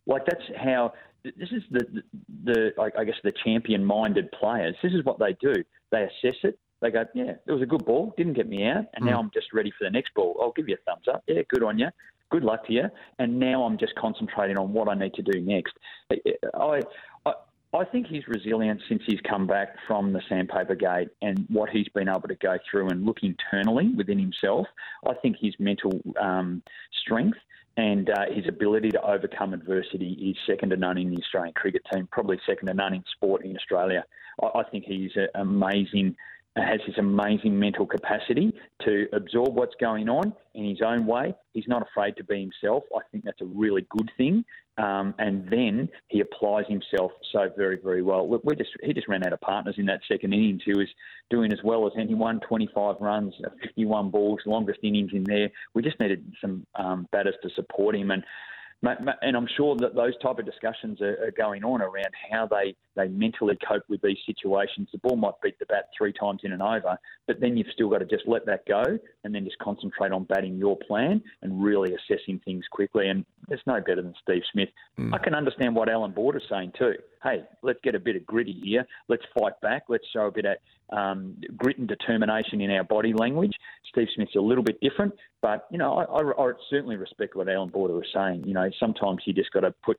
Like 0.06 0.26
that's 0.26 0.42
how 0.62 0.92
this 1.24 1.48
is 1.50 1.62
the 1.70 2.02
the, 2.44 2.72
the 2.76 2.92
I 2.98 3.04
guess 3.04 3.16
the 3.24 3.32
champion 3.44 3.84
minded 3.84 4.30
players. 4.32 4.76
This 4.82 4.92
is 4.92 5.04
what 5.04 5.18
they 5.18 5.34
do. 5.40 5.64
They 5.90 6.02
assess 6.02 6.38
it. 6.44 6.58
They 6.80 6.90
go, 6.90 7.04
yeah, 7.14 7.32
it 7.46 7.50
was 7.50 7.62
a 7.62 7.66
good 7.66 7.86
ball, 7.86 8.12
didn't 8.18 8.34
get 8.34 8.46
me 8.46 8.66
out, 8.66 8.84
and 8.92 9.04
mm. 9.04 9.10
now 9.10 9.18
I'm 9.18 9.30
just 9.32 9.54
ready 9.54 9.70
for 9.70 9.84
the 9.84 9.90
next 9.90 10.12
ball. 10.12 10.36
I'll 10.38 10.52
give 10.52 10.68
you 10.68 10.74
a 10.74 10.90
thumbs 10.90 11.06
up. 11.10 11.24
Yeah, 11.26 11.40
good 11.48 11.62
on 11.62 11.78
you. 11.78 11.88
Good 12.30 12.42
luck 12.42 12.66
to 12.66 12.72
you. 12.74 12.84
And 13.18 13.38
now 13.38 13.64
I'm 13.64 13.78
just 13.78 13.94
concentrating 13.94 14.58
on 14.58 14.72
what 14.72 14.88
I 14.88 14.94
need 14.94 15.14
to 15.14 15.22
do 15.22 15.40
next. 15.40 15.72
I, 16.10 16.80
I 17.24 17.32
I 17.74 17.84
think 17.84 18.06
his 18.06 18.22
resilience 18.28 18.82
since 18.88 19.02
he's 19.04 19.20
come 19.28 19.48
back 19.48 19.74
from 19.88 20.12
the 20.12 20.22
sandpaper 20.28 20.76
gate 20.76 21.08
and 21.22 21.44
what 21.48 21.70
he's 21.70 21.88
been 21.88 22.08
able 22.08 22.28
to 22.28 22.36
go 22.36 22.56
through 22.70 22.88
and 22.90 23.04
look 23.04 23.18
internally 23.22 23.92
within 23.96 24.18
himself, 24.18 24.68
I 25.04 25.14
think 25.14 25.36
his 25.40 25.54
mental 25.58 26.00
um, 26.20 26.62
strength 27.02 27.38
and 27.76 28.10
uh, 28.10 28.26
his 28.32 28.46
ability 28.46 28.90
to 28.90 29.02
overcome 29.02 29.52
adversity 29.54 30.12
is 30.12 30.36
second 30.46 30.70
to 30.70 30.76
none 30.76 30.98
in 30.98 31.10
the 31.10 31.20
Australian 31.20 31.54
cricket 31.54 31.82
team, 31.92 32.08
probably 32.12 32.38
second 32.46 32.68
to 32.68 32.74
none 32.74 32.94
in 32.94 33.02
sport 33.16 33.44
in 33.44 33.56
Australia. 33.56 34.04
I, 34.40 34.60
I 34.60 34.62
think 34.70 34.84
he's 34.84 35.10
an 35.16 35.28
amazing 35.34 36.14
has 36.56 36.80
this 36.86 36.96
amazing 36.98 37.58
mental 37.58 37.84
capacity 37.84 38.54
to 38.84 39.06
absorb 39.12 39.54
what's 39.54 39.74
going 39.80 40.08
on 40.08 40.32
in 40.54 40.68
his 40.68 40.80
own 40.82 41.04
way. 41.04 41.34
He's 41.52 41.66
not 41.66 41.82
afraid 41.82 42.16
to 42.16 42.24
be 42.24 42.40
himself. 42.40 42.84
I 42.94 43.00
think 43.10 43.24
that's 43.24 43.40
a 43.40 43.46
really 43.46 43.86
good 43.90 44.10
thing. 44.16 44.44
Um, 44.76 45.14
and 45.18 45.48
then 45.50 45.88
he 46.08 46.20
applies 46.20 46.64
himself 46.68 47.12
so 47.32 47.48
very, 47.56 47.78
very 47.82 48.02
well. 48.02 48.28
Look, 48.28 48.42
we 48.44 48.56
just 48.56 48.70
he 48.82 48.92
just 48.92 49.06
ran 49.06 49.24
out 49.24 49.32
of 49.32 49.40
partners 49.40 49.76
in 49.78 49.86
that 49.86 50.00
second 50.10 50.32
innings. 50.32 50.62
He 50.64 50.74
was 50.74 50.88
doing 51.30 51.52
as 51.52 51.60
well 51.62 51.86
as 51.86 51.92
anyone, 51.96 52.40
25 52.40 52.96
runs, 53.00 53.34
51 53.62 54.10
balls, 54.10 54.40
longest 54.46 54.80
innings 54.82 55.12
in 55.12 55.22
there. 55.24 55.50
We 55.74 55.82
just 55.82 56.00
needed 56.00 56.24
some 56.40 56.66
um, 56.74 57.08
batters 57.12 57.36
to 57.42 57.50
support 57.50 57.94
him, 57.94 58.10
and 58.10 58.24
and 59.22 59.36
I'm 59.36 59.48
sure 59.56 59.76
that 59.76 59.94
those 59.94 60.16
type 60.18 60.38
of 60.38 60.44
discussions 60.44 61.00
are, 61.00 61.24
are, 61.24 61.30
going 61.30 61.64
on 61.64 61.80
around 61.80 62.10
how 62.30 62.46
they, 62.46 62.74
they 62.96 63.08
mentally 63.08 63.58
cope 63.66 63.84
with 63.88 64.00
these 64.02 64.18
situations. 64.26 64.88
The 64.92 64.98
ball 64.98 65.16
might 65.16 65.34
beat 65.42 65.58
the 65.58 65.66
bat 65.66 65.90
three 65.96 66.12
times 66.12 66.40
in 66.44 66.52
an 66.52 66.62
over, 66.62 66.96
but 67.26 67.40
then 67.40 67.56
you've 67.56 67.68
still 67.72 67.88
got 67.88 67.98
to 67.98 68.04
just 68.04 68.26
let 68.26 68.46
that 68.46 68.66
go 68.66 68.82
and 69.24 69.34
then 69.34 69.44
just 69.44 69.58
concentrate 69.58 70.12
on 70.12 70.24
batting 70.24 70.56
your 70.56 70.76
plan 70.76 71.22
and 71.42 71.62
really 71.62 71.94
assessing 71.94 72.40
things 72.44 72.64
quickly. 72.70 73.08
And 73.08 73.24
there's 73.48 73.60
no 73.66 73.80
better 73.80 74.02
than 74.02 74.14
Steve 74.22 74.42
Smith. 74.52 74.68
Mm. 74.98 75.14
I 75.14 75.18
can 75.18 75.34
understand 75.34 75.74
what 75.74 75.88
Allan 75.88 76.12
Border's 76.12 76.44
saying 76.48 76.72
too. 76.78 76.94
Hey, 77.22 77.44
let's 77.62 77.78
get 77.82 77.94
a 77.94 78.00
bit 78.00 78.16
of 78.16 78.26
gritty 78.26 78.60
here. 78.62 78.86
Let's 79.08 79.24
fight 79.38 79.60
back. 79.60 79.84
Let's 79.88 80.04
show 80.12 80.26
a 80.26 80.32
bit 80.32 80.44
of 80.44 80.56
um, 80.96 81.36
grit 81.56 81.78
and 81.78 81.88
determination 81.88 82.60
in 82.60 82.70
our 82.70 82.84
body 82.84 83.12
language. 83.12 83.52
Steve 83.90 84.08
Smith's 84.14 84.36
a 84.36 84.40
little 84.40 84.64
bit 84.64 84.80
different, 84.80 85.14
but 85.40 85.66
you 85.70 85.78
know, 85.78 85.94
I, 85.94 86.04
I, 86.04 86.48
I 86.48 86.52
certainly 86.70 86.96
respect 86.96 87.34
what 87.34 87.48
Allan 87.48 87.70
Border 87.70 87.94
was 87.94 88.06
saying. 88.14 88.44
You 88.46 88.54
know, 88.54 88.70
sometimes 88.78 89.20
you 89.24 89.32
just 89.32 89.52
got 89.52 89.60
to 89.60 89.72
put 89.84 89.98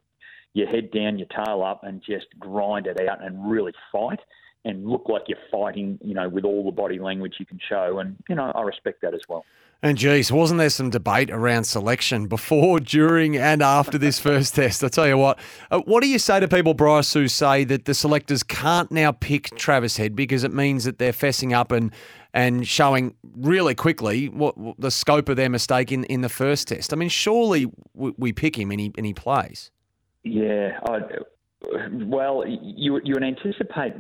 your 0.56 0.68
head 0.68 0.90
down, 0.90 1.20
your 1.20 1.28
tail 1.28 1.62
up, 1.64 1.84
and 1.84 2.02
just 2.02 2.28
grind 2.40 2.88
it 2.88 3.00
out 3.08 3.24
and 3.24 3.50
really 3.52 3.74
fight. 3.92 4.20
and 4.64 4.88
look 4.88 5.08
like 5.08 5.22
you're 5.28 5.38
fighting, 5.52 6.00
you 6.02 6.16
know, 6.16 6.28
with 6.28 6.44
all 6.44 6.66
the 6.66 6.72
body 6.72 6.98
language 6.98 7.36
you 7.40 7.46
can 7.46 7.60
show. 7.70 8.00
And, 8.00 8.16
you 8.28 8.34
know, 8.34 8.52
I 8.56 8.64
respect 8.64 9.02
that 9.04 9.14
as 9.14 9.22
well. 9.30 9.46
And 9.84 9.96
geez, 9.96 10.32
wasn't 10.32 10.58
there 10.58 10.72
some 10.72 10.90
debate 10.90 11.30
around 11.30 11.66
selection 11.66 12.26
before, 12.38 12.80
during, 12.80 13.38
and 13.38 13.62
after 13.62 14.00
this 14.00 14.20
first 14.20 14.56
test? 14.60 14.84
I 14.84 14.88
tell 14.88 15.08
you 15.08 15.18
what, 15.20 15.38
uh, 15.70 15.82
what 15.82 16.02
do 16.02 16.10
you 16.10 16.18
say 16.18 16.40
to 16.40 16.48
people, 16.48 16.74
Bryce, 16.74 17.14
who 17.14 17.28
say 17.28 17.64
that 17.66 17.86
the 17.86 17.94
selectors 17.94 18.42
can't 18.42 18.92
now 18.92 19.12
pick 19.12 19.56
Travis 19.56 19.98
Head 19.98 20.16
because 20.16 20.44
it 20.44 20.52
means 20.52 20.86
that 20.86 20.98
they're 20.98 21.14
fessing 21.14 21.54
up 21.54 21.72
and 21.72 21.92
and 22.34 22.68
showing 22.68 23.16
really 23.38 23.74
quickly 23.76 24.28
what, 24.28 24.58
what 24.58 24.76
the 24.78 24.92
scope 24.92 25.30
of 25.30 25.38
their 25.38 25.50
mistake 25.50 25.92
in, 25.92 26.04
in 26.06 26.20
the 26.20 26.28
first 26.28 26.68
test? 26.68 26.92
I 26.92 26.98
mean, 26.98 27.08
surely 27.08 27.72
we, 27.94 28.14
we 28.18 28.34
pick 28.34 28.58
him 28.58 28.72
and 28.72 28.80
he 28.80 28.92
and 28.98 29.06
he 29.06 29.14
plays. 29.14 29.72
Yeah, 30.26 30.80
I, 30.84 31.00
well, 31.92 32.44
you 32.48 33.00
you 33.04 33.14
would 33.14 33.24
anticipate 33.24 33.94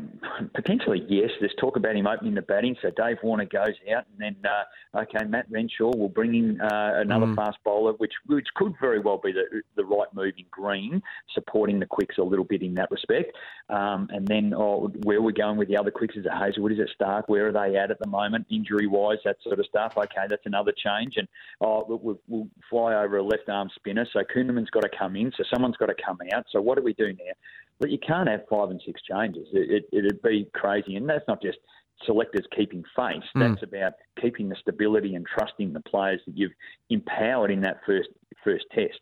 potentially 0.54 1.06
yes. 1.08 1.30
There's 1.40 1.54
talk 1.60 1.76
about 1.78 1.96
him 1.96 2.08
opening 2.08 2.36
the 2.36 2.42
batting, 2.42 2.76
so 2.82 2.90
Dave 2.96 3.18
Warner 3.24 3.46
goes 3.46 3.76
out, 3.94 4.06
and 4.12 4.20
then 4.20 4.36
uh, 4.46 5.00
okay, 5.02 5.26
Matt 5.26 5.46
Renshaw 5.50 5.96
will 5.96 6.10
bring 6.10 6.36
in 6.36 6.62
uh, 6.62 6.94
another 6.96 7.28
mm. 7.28 7.36
fast 7.36 7.58
bowler, 7.64 7.94
which 7.94 8.14
which 8.26 8.48
could 8.56 8.74
very 8.80 9.00
well 9.00 9.20
be 9.24 9.32
the 9.32 9.62
the 9.76 9.86
right 9.86 10.08
move 10.14 10.34
in 10.38 10.46
green, 10.52 11.02
supporting 11.34 11.80
the 11.80 11.86
quicks 11.86 12.18
a 12.18 12.24
little 12.24 12.46
bit 12.46 12.62
in 12.62 12.74
that 12.76 12.92
respect. 12.92 13.36
Um, 13.70 14.08
and 14.12 14.28
then 14.28 14.54
oh, 14.56 14.92
where 15.04 15.18
are 15.18 15.22
we 15.22 15.34
going 15.34 15.58
with 15.58 15.68
the 15.68 15.78
other 15.78 15.92
quicks? 15.92 16.16
Is 16.16 16.26
it 16.26 16.32
Hazlewood? 16.32 16.74
Is 16.74 16.80
it 16.80 16.90
Starc? 17.00 17.24
Where 17.28 17.48
are 17.48 17.52
they 17.52 17.78
at 17.78 17.92
at 17.92 18.00
the 18.00 18.08
moment, 18.08 18.48
injury 18.50 18.88
wise, 18.88 19.18
that 19.26 19.38
sort 19.44 19.60
of 19.60 19.66
stuff? 19.66 19.94
Okay, 19.98 20.26
that's 20.30 20.46
another 20.46 20.72
change. 20.72 21.16
And 21.18 21.28
oh, 21.62 21.86
we'll, 21.88 22.20
we'll 22.28 22.48
fly 22.70 22.94
over 22.94 23.18
a 23.18 23.24
left 23.24 23.50
arm 23.50 23.70
spinner, 23.76 24.08
so 24.12 24.22
Kuhnemann's 24.24 24.70
got 24.70 24.82
to 24.82 24.90
come 24.98 25.16
in, 25.16 25.32
so 25.38 25.44
someone's 25.52 25.78
got 25.78 25.88
to 25.88 25.96
come 26.04 26.20
out. 26.34 26.46
So 26.52 26.62
what 26.62 26.78
do 26.78 26.84
we 26.84 26.94
do 26.94 27.08
now? 27.08 27.34
But 27.80 27.92
you 27.92 27.98
can't 28.00 28.30
have 28.30 28.42
five 28.50 28.70
and 28.70 28.82
six 28.86 29.02
changes. 29.02 29.48
It, 29.52 29.86
it, 29.92 30.04
would 30.04 30.22
be 30.22 30.48
crazy. 30.54 30.96
And 30.96 31.10
that's 31.10 31.28
not 31.28 31.42
just 31.42 31.58
selectors 32.06 32.46
keeping 32.56 32.84
face. 32.96 33.24
Mm. 33.36 33.50
That's 33.50 33.64
about 33.64 33.94
keeping 34.22 34.50
the 34.50 34.56
stability 34.62 35.16
and 35.16 35.26
trusting 35.26 35.74
the 35.74 35.82
players 35.82 36.22
that 36.26 36.38
you've 36.38 36.54
empowered 36.90 37.52
in 37.52 37.62
that 37.62 37.82
first 37.86 38.10
first 38.44 38.66
test. 38.74 39.00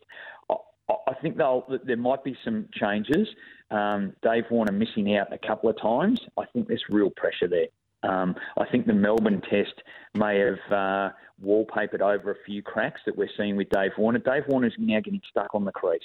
I, 0.50 0.54
I 1.08 1.14
think 1.22 1.36
there 1.36 1.96
might 1.96 2.24
be 2.24 2.36
some 2.44 2.68
changes. 2.72 3.28
Um, 3.70 4.14
Dave 4.22 4.44
Warner 4.50 4.72
missing 4.72 5.16
out 5.16 5.32
a 5.32 5.38
couple 5.38 5.70
of 5.70 5.80
times. 5.80 6.20
I 6.38 6.44
think 6.52 6.68
there's 6.68 6.84
real 6.88 7.10
pressure 7.10 7.48
there. 7.48 7.66
Um, 8.02 8.34
I 8.58 8.66
think 8.66 8.86
the 8.86 8.92
Melbourne 8.92 9.40
test 9.48 9.74
may 10.14 10.38
have 10.38 10.72
uh, 10.72 11.10
wallpapered 11.42 12.02
over 12.02 12.32
a 12.32 12.44
few 12.44 12.62
cracks 12.62 13.00
that 13.06 13.16
we're 13.16 13.30
seeing 13.36 13.56
with 13.56 13.70
Dave 13.70 13.92
Warner. 13.96 14.18
Dave 14.18 14.42
Warner's 14.48 14.74
now 14.78 15.00
getting 15.00 15.22
stuck 15.30 15.54
on 15.54 15.64
the 15.64 15.72
crease. 15.72 16.02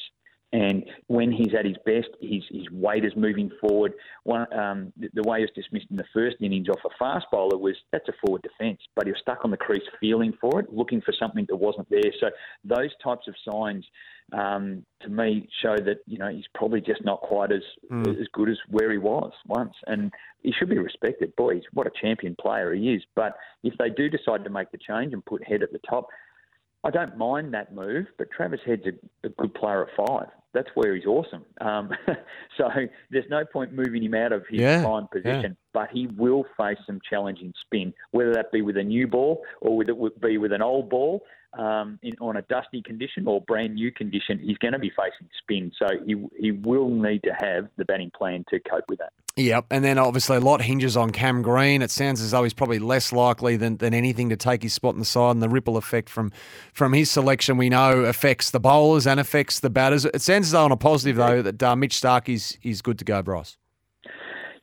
And 0.52 0.84
when 1.08 1.32
he's 1.32 1.54
at 1.58 1.66
his 1.66 1.76
best, 1.86 2.08
his, 2.22 2.42
his 2.50 2.70
weight 2.72 3.06
is 3.06 3.14
moving 3.16 3.52
forward. 3.62 3.94
One, 4.24 4.52
um, 4.52 4.92
the, 4.98 5.10
the, 5.14 5.30
way 5.30 5.40
he 5.40 5.44
was 5.44 5.52
dismissed 5.54 5.86
in 5.92 5.96
the 5.96 6.06
first 6.12 6.38
innings 6.42 6.68
off 6.70 6.80
a 6.84 6.90
fast 6.98 7.28
bowler 7.32 7.58
was 7.58 7.76
that's 7.92 8.08
a 8.10 8.14
forward 8.26 8.42
defence, 8.42 8.80
but 8.96 9.06
he 9.06 9.12
was 9.12 9.22
stuck 9.22 9.46
on 9.46 9.52
the 9.52 9.58
crease 9.58 9.84
feeling 10.00 10.34
for 10.42 10.60
it, 10.60 10.74
looking 10.74 11.02
for 11.02 11.14
something 11.20 11.46
that 11.50 11.56
wasn't 11.56 11.88
there. 11.92 12.12
So 12.20 12.32
those 12.64 12.90
types 13.04 13.28
of 13.28 13.36
signs, 13.48 13.86
um, 14.34 14.84
to 15.02 15.10
me, 15.10 15.48
show 15.62 15.76
that 15.76 15.98
you 16.08 16.18
know 16.18 16.30
he's 16.30 16.48
probably 16.56 16.82
just 16.82 17.06
not 17.06 17.22
quite 17.22 17.52
as 17.52 17.64
mm. 17.92 18.20
as 18.20 18.28
good 18.34 18.50
as 18.50 18.58
where 18.70 18.92
he 18.92 18.98
was 18.98 19.32
once, 19.46 19.74
and 19.86 20.12
he 20.42 20.52
should 20.52 20.70
be 20.70 20.80
respected. 20.80 21.36
Boys, 21.36 21.62
what 21.74 21.86
a 21.86 21.92
champion 22.02 22.36
player 22.42 22.74
he 22.74 22.94
is. 22.94 23.04
But 23.16 23.36
if 23.64 23.76
they 23.78 23.92
do 23.92 24.10
decide 24.10 24.44
to 24.46 24.50
make 24.50 24.72
the 24.72 24.80
change 24.80 25.14
and 25.14 25.24
put 25.24 25.48
Head 25.48 25.62
at 25.62 25.72
the 25.72 25.80
top, 25.88 26.08
I 26.84 26.90
don't 26.90 27.18
mind 27.18 27.54
that 27.54 27.74
move, 27.74 28.08
but 28.18 28.32
Travis 28.32 28.62
Head's 28.66 28.86
a, 28.88 29.28
a 29.28 29.30
good 29.30 29.54
player 29.54 29.84
at 29.84 30.08
five. 30.08 30.28
That's 30.54 30.70
where 30.74 30.96
he's 30.96 31.06
awesome. 31.06 31.46
Um, 31.62 31.92
so 32.58 32.70
there's 33.12 33.30
no 33.30 33.46
point 33.46 33.74
moving 33.74 34.04
him 34.04 34.16
out 34.16 34.32
of 34.32 34.44
his 34.50 34.62
yeah, 34.62 34.84
prime 34.84 35.08
position. 35.12 35.56
But 35.74 35.90
he 35.92 36.08
will 36.18 36.46
face 36.58 36.78
some 36.86 37.00
challenging 37.08 37.54
spin, 37.66 37.94
whether 38.12 38.34
that 38.34 38.52
be 38.52 38.62
with 38.62 38.78
a 38.78 38.84
new 38.84 39.08
ball 39.08 39.44
or 39.62 39.78
whether 39.78 39.92
it 39.92 40.22
be 40.22 40.38
with 40.38 40.52
an 40.52 40.62
old 40.62 40.90
ball 40.90 41.24
um, 41.58 42.00
in, 42.04 42.14
on 42.20 42.38
a 42.38 42.42
dusty 42.44 42.82
condition 42.82 43.28
or 43.28 43.42
brand 43.42 43.76
new 43.76 43.92
condition. 43.92 44.40
He's 44.40 44.58
going 44.58 44.74
to 44.74 44.80
be 44.80 44.90
facing 44.90 45.30
spin, 45.42 45.72
so 45.78 45.88
he 46.06 46.16
he 46.40 46.52
will 46.52 46.90
need 46.90 47.24
to 47.24 47.34
have 47.40 47.70
the 47.78 47.86
batting 47.86 48.12
plan 48.16 48.46
to 48.50 48.60
cope 48.60 48.86
with 48.90 49.00
that. 49.00 49.14
Yep, 49.36 49.68
and 49.72 49.84
then 49.86 49.98
obviously 49.98 50.38
a 50.38 50.42
lot 50.42 50.62
hinges 50.62 50.98
on 50.98 51.12
Cam 51.12 51.42
Green. 51.42 51.82
It 51.82 51.92
sounds 51.92 52.22
as 52.22 52.32
though 52.32 52.44
he's 52.44 52.54
probably 52.54 52.80
less 52.80 53.14
likely 53.14 53.56
than, 53.56 53.78
than 53.78 53.94
anything 53.94 54.30
to 54.30 54.36
take 54.36 54.64
his 54.64 54.74
spot 54.74 54.96
in 54.96 55.00
the 55.00 55.06
side, 55.06 55.32
and 55.32 55.42
the 55.42 55.50
ripple 55.50 55.78
effect 55.78 56.10
from 56.10 56.32
from 56.74 56.94
his 56.94 57.10
selection 57.10 57.58
we 57.58 57.70
know 57.70 58.02
affects 58.02 58.52
the 58.52 58.60
bowlers 58.60 59.08
and 59.08 59.20
affects 59.20 59.60
the 59.60 59.70
batters. 59.70 60.06
It 60.06 60.22
sounds 60.22 60.48
as 60.48 60.52
though 60.52 60.66
on 60.66 60.72
a 60.72 60.78
positive 60.78 61.18
though 61.18 61.42
that 61.42 61.62
uh, 61.64 61.76
Mitch 61.76 62.00
Starc 62.00 62.30
is 62.30 62.58
is 62.64 62.82
good 62.82 63.00
to 63.00 63.06
go, 63.06 63.22
Bryce. 63.22 63.59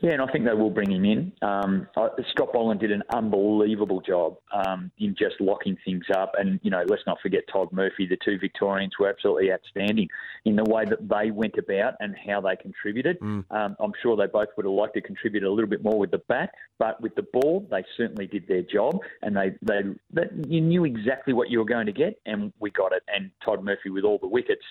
Yeah, 0.01 0.13
and 0.13 0.23
I 0.23 0.27
think 0.27 0.45
they 0.45 0.53
will 0.53 0.71
bring 0.71 0.91
him 0.91 1.05
in. 1.05 1.33
Um, 1.43 1.89
Scott 2.31 2.53
Boland 2.53 2.81
did 2.81 2.93
an 2.93 3.03
unbelievable 3.15 4.01
job 4.01 4.37
um, 4.53 4.91
in 4.99 5.15
just 5.19 5.41
locking 5.41 5.77
things 5.85 6.05
up. 6.15 6.33
And, 6.39 6.61
you 6.63 6.71
know, 6.71 6.85
let's 6.87 7.03
not 7.07 7.19
forget 7.23 7.45
Todd 7.51 7.73
Murphy. 7.73 8.07
The 8.07 8.19
two 8.25 8.39
Victorians 8.39 8.93
were 9.01 9.09
absolutely 9.09 9.51
outstanding 9.53 10.09
in 10.45 10.57
the 10.57 10.65
way 10.65 10.85
that 10.85 11.09
they 11.09 11.31
went 11.31 11.55
about 11.59 11.95
and 12.01 12.15
how 12.27 12.41
they 12.41 12.57
contributed. 12.57 13.19
Mm. 13.21 13.45
Um, 13.51 13.77
I'm 13.81 13.93
sure 14.03 14.17
they 14.17 14.27
both 14.27 14.49
would 14.57 14.67
have 14.67 14.73
liked 14.73 14.95
to 14.95 15.01
contribute 15.01 15.45
a 15.45 15.51
little 15.51 15.71
bit 15.71 15.83
more 15.83 15.99
with 15.99 16.11
the 16.11 16.23
bat, 16.29 16.51
but 16.79 17.01
with 17.01 17.15
the 17.15 17.27
ball, 17.33 17.67
they 17.71 17.85
certainly 17.97 18.27
did 18.27 18.47
their 18.47 18.63
job. 18.63 18.99
And 19.23 19.35
they, 19.37 19.53
they, 19.63 19.81
they 20.13 20.25
you 20.47 20.61
knew 20.61 20.85
exactly 20.85 21.33
what 21.33 21.49
you 21.49 21.59
were 21.59 21.65
going 21.65 21.87
to 21.87 21.93
get, 21.93 22.21
and 22.27 22.53
we 22.61 22.71
got 22.71 22.93
it. 22.93 23.03
And 23.09 23.31
Todd 23.45 23.65
Murphy, 23.65 23.91
with 23.91 24.05
all 24.05 24.19
the 24.19 24.29
wickets, 24.29 24.65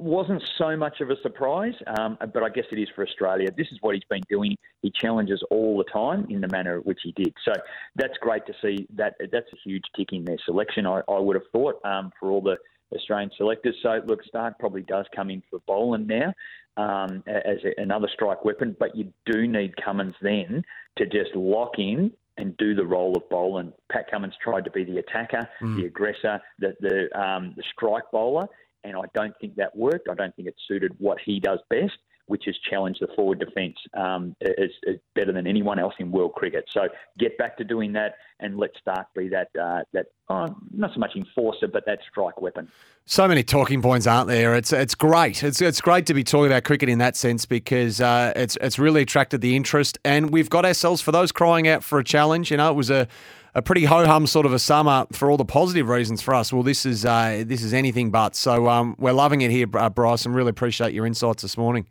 wasn't 0.00 0.42
so 0.56 0.76
much 0.76 1.00
of 1.00 1.10
a 1.10 1.20
surprise, 1.22 1.74
um, 1.98 2.16
but 2.32 2.42
I 2.42 2.48
guess 2.48 2.64
it 2.72 2.78
is 2.78 2.88
for 2.94 3.06
Australia. 3.06 3.48
This 3.56 3.68
is 3.70 3.78
what 3.80 3.94
he's 3.94 4.04
been 4.08 4.22
doing. 4.28 4.56
He 4.82 4.90
challenges 4.90 5.42
all 5.50 5.78
the 5.78 5.84
time 5.84 6.26
in 6.30 6.40
the 6.40 6.48
manner 6.48 6.76
in 6.76 6.82
which 6.82 7.00
he 7.02 7.12
did. 7.12 7.34
So 7.44 7.52
that's 7.96 8.16
great 8.20 8.46
to 8.46 8.54
see. 8.62 8.86
That 8.94 9.14
that's 9.30 9.52
a 9.52 9.56
huge 9.64 9.84
tick 9.96 10.08
in 10.12 10.24
their 10.24 10.38
selection. 10.44 10.86
I, 10.86 11.02
I 11.08 11.18
would 11.18 11.36
have 11.36 11.44
thought 11.52 11.84
um, 11.84 12.12
for 12.18 12.30
all 12.30 12.40
the 12.40 12.56
Australian 12.94 13.30
selectors. 13.36 13.76
So 13.82 14.00
look, 14.06 14.20
Starc 14.32 14.58
probably 14.58 14.82
does 14.82 15.06
come 15.14 15.30
in 15.30 15.42
for 15.50 15.60
Boland 15.66 16.08
now 16.08 16.32
um, 16.76 17.22
as 17.26 17.58
a, 17.64 17.80
another 17.80 18.08
strike 18.12 18.44
weapon, 18.44 18.76
but 18.78 18.96
you 18.96 19.12
do 19.26 19.46
need 19.46 19.74
Cummins 19.76 20.14
then 20.22 20.64
to 20.98 21.06
just 21.06 21.34
lock 21.34 21.78
in 21.78 22.10
and 22.36 22.56
do 22.56 22.74
the 22.74 22.84
role 22.84 23.16
of 23.16 23.28
Boland. 23.28 23.72
Pat 23.92 24.10
Cummins 24.10 24.34
tried 24.42 24.64
to 24.64 24.70
be 24.70 24.84
the 24.84 24.98
attacker, 24.98 25.46
mm. 25.62 25.76
the 25.76 25.86
aggressor, 25.86 26.40
the 26.58 26.74
the, 26.80 27.20
um, 27.20 27.52
the 27.56 27.62
strike 27.74 28.04
bowler 28.12 28.48
and 28.84 28.96
I 28.96 29.04
don't 29.14 29.34
think 29.40 29.56
that 29.56 29.76
worked. 29.76 30.08
I 30.08 30.14
don't 30.14 30.34
think 30.36 30.48
it 30.48 30.56
suited 30.66 30.92
what 30.98 31.18
he 31.24 31.40
does 31.40 31.58
best, 31.68 31.98
which 32.26 32.46
is 32.46 32.56
challenge 32.70 32.98
the 33.00 33.08
forward 33.16 33.40
defence 33.40 33.76
um, 33.94 34.36
as, 34.40 34.70
as, 34.88 34.96
better 35.14 35.32
than 35.32 35.46
anyone 35.46 35.78
else 35.78 35.94
in 35.98 36.12
world 36.12 36.32
cricket. 36.34 36.64
So 36.70 36.88
get 37.18 37.36
back 37.38 37.56
to 37.58 37.64
doing 37.64 37.92
that, 37.94 38.14
and 38.38 38.56
let 38.56 38.70
Starc 38.82 39.06
be 39.16 39.28
that 39.28 39.48
uh, 39.60 39.80
that 39.92 40.06
oh, 40.28 40.46
not 40.72 40.94
so 40.94 41.00
much 41.00 41.16
enforcer, 41.16 41.66
but 41.66 41.84
that 41.86 41.98
strike 42.08 42.40
weapon. 42.40 42.70
So 43.04 43.26
many 43.26 43.42
talking 43.42 43.82
points, 43.82 44.06
aren't 44.06 44.28
there? 44.28 44.54
It's 44.54 44.72
it's 44.72 44.94
great. 44.94 45.42
It's 45.42 45.60
it's 45.60 45.80
great 45.80 46.06
to 46.06 46.14
be 46.14 46.22
talking 46.22 46.46
about 46.46 46.64
cricket 46.64 46.88
in 46.88 46.98
that 46.98 47.16
sense 47.16 47.44
because 47.46 48.00
uh, 48.00 48.32
it's 48.36 48.56
it's 48.60 48.78
really 48.78 49.02
attracted 49.02 49.40
the 49.40 49.56
interest, 49.56 49.98
and 50.04 50.30
we've 50.30 50.48
got 50.48 50.64
ourselves 50.64 51.02
for 51.02 51.10
those 51.12 51.32
crying 51.32 51.66
out 51.66 51.82
for 51.82 51.98
a 51.98 52.04
challenge. 52.04 52.50
You 52.50 52.56
know, 52.58 52.70
it 52.70 52.76
was 52.76 52.90
a 52.90 53.08
a 53.54 53.62
pretty 53.62 53.84
ho 53.84 54.06
hum 54.06 54.26
sort 54.26 54.46
of 54.46 54.52
a 54.52 54.58
summer 54.58 55.06
for 55.12 55.30
all 55.30 55.36
the 55.36 55.44
positive 55.44 55.88
reasons 55.88 56.22
for 56.22 56.34
us. 56.34 56.52
Well, 56.52 56.62
this 56.62 56.86
is 56.86 57.04
uh, 57.04 57.44
this 57.46 57.62
is 57.62 57.72
anything 57.74 58.10
but. 58.10 58.34
So 58.34 58.68
um, 58.68 58.96
we're 58.98 59.12
loving 59.12 59.40
it 59.40 59.50
here, 59.50 59.66
uh, 59.74 59.90
Bryce, 59.90 60.26
and 60.26 60.34
really 60.34 60.50
appreciate 60.50 60.92
your 60.92 61.06
insights 61.06 61.42
this 61.42 61.56
morning. 61.56 61.86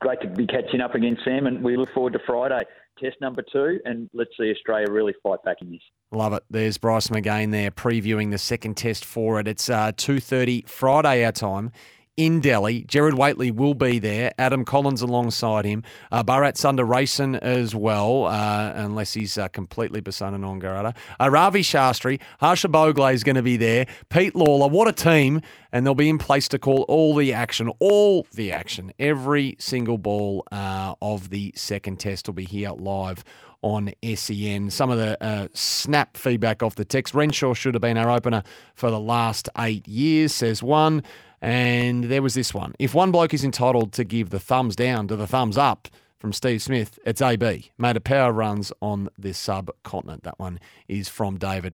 Great 0.00 0.20
to 0.20 0.28
be 0.28 0.46
catching 0.46 0.80
up 0.80 0.94
again, 0.94 1.16
Sam, 1.24 1.46
and 1.46 1.62
we 1.62 1.76
look 1.76 1.88
forward 1.94 2.12
to 2.12 2.18
Friday, 2.26 2.60
test 2.98 3.16
number 3.20 3.42
two, 3.42 3.80
and 3.84 4.10
let's 4.12 4.30
see 4.38 4.50
Australia 4.50 4.90
really 4.90 5.14
fight 5.22 5.42
back 5.44 5.58
in 5.62 5.70
this. 5.70 5.80
Love 6.10 6.32
it. 6.34 6.42
There's 6.50 6.76
Bryce 6.76 7.08
McGain 7.08 7.52
there 7.52 7.70
previewing 7.70 8.30
the 8.30 8.38
second 8.38 8.76
test 8.76 9.04
for 9.04 9.40
it. 9.40 9.48
It's 9.48 9.70
uh, 9.70 9.92
two 9.96 10.20
thirty 10.20 10.64
Friday 10.66 11.24
our 11.24 11.32
time 11.32 11.72
in 12.16 12.40
Delhi. 12.40 12.84
Gerard 12.84 13.14
Whateley 13.14 13.50
will 13.50 13.74
be 13.74 13.98
there. 13.98 14.32
Adam 14.38 14.64
Collins 14.64 15.02
alongside 15.02 15.64
him. 15.64 15.82
Uh, 16.12 16.22
Bharat 16.22 16.54
Sundaresan 16.54 17.38
as 17.40 17.74
well, 17.74 18.26
uh, 18.26 18.72
unless 18.74 19.14
he's 19.14 19.36
uh, 19.36 19.48
completely 19.48 20.00
persona 20.00 20.38
non 20.38 20.58
grata. 20.58 20.94
Uh, 21.20 21.30
Ravi 21.30 21.62
Shastri, 21.62 22.20
Harsha 22.40 22.68
Bhogle 22.68 23.12
is 23.12 23.24
going 23.24 23.36
to 23.36 23.42
be 23.42 23.56
there. 23.56 23.86
Pete 24.08 24.34
Lalor, 24.34 24.70
what 24.70 24.88
a 24.88 24.92
team. 24.92 25.40
And 25.72 25.84
they'll 25.84 25.96
be 25.96 26.08
in 26.08 26.18
place 26.18 26.46
to 26.48 26.58
call 26.58 26.82
all 26.82 27.16
the 27.16 27.32
action, 27.32 27.72
all 27.80 28.28
the 28.32 28.52
action. 28.52 28.92
Every 28.98 29.56
single 29.58 29.98
ball 29.98 30.44
uh, 30.52 30.94
of 31.02 31.30
the 31.30 31.52
second 31.56 31.98
test 31.98 32.28
will 32.28 32.34
be 32.34 32.44
here 32.44 32.70
live 32.70 33.24
on 33.64 33.90
SEN. 34.14 34.68
Some 34.70 34.90
of 34.90 34.98
the 34.98 35.16
uh, 35.24 35.48
snap 35.54 36.18
feedback 36.18 36.62
off 36.62 36.74
the 36.74 36.84
text. 36.84 37.14
Renshaw 37.14 37.54
should 37.54 37.74
have 37.74 37.80
been 37.80 37.96
our 37.96 38.10
opener 38.10 38.42
for 38.74 38.90
the 38.90 39.00
last 39.00 39.48
eight 39.58 39.88
years, 39.88 40.34
says 40.34 40.62
one. 40.62 41.02
And 41.40 42.04
there 42.04 42.22
was 42.22 42.34
this 42.34 42.52
one. 42.52 42.74
If 42.78 42.94
one 42.94 43.10
bloke 43.10 43.34
is 43.34 43.44
entitled 43.44 43.92
to 43.94 44.04
give 44.04 44.30
the 44.30 44.40
thumbs 44.40 44.76
down 44.76 45.08
to 45.08 45.16
the 45.16 45.26
thumbs 45.26 45.56
up 45.56 45.88
from 46.18 46.32
Steve 46.32 46.62
Smith, 46.62 46.98
it's 47.06 47.22
AB. 47.22 47.72
Made 47.78 47.96
a 47.96 48.00
power 48.00 48.32
runs 48.32 48.72
on 48.80 49.08
this 49.18 49.38
subcontinent. 49.38 50.24
That 50.24 50.38
one 50.38 50.60
is 50.88 51.08
from 51.08 51.38
David. 51.38 51.72